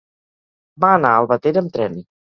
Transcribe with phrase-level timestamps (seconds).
[0.85, 2.01] Va anar a Albatera amb tren.